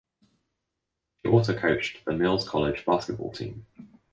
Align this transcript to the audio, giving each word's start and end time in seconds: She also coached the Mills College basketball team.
She 1.23 1.31
also 1.31 1.55
coached 1.55 2.03
the 2.05 2.13
Mills 2.13 2.49
College 2.49 2.83
basketball 2.87 3.31
team. 3.33 3.67